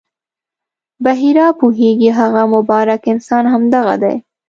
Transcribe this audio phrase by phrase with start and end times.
[1.03, 4.15] بحیرا پوهېږي هغه مبارک انسان همدغه دی.